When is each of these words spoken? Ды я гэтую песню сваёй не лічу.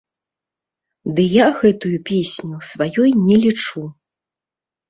Ды 1.19 1.25
я 1.33 1.47
гэтую 1.59 1.93
песню 2.09 2.57
сваёй 2.71 3.09
не 3.27 3.35
лічу. 3.45 3.81